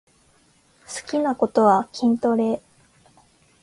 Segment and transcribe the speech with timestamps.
[0.87, 2.59] 好きなことは筋トレ